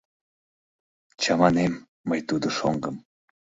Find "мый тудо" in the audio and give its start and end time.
2.09-2.47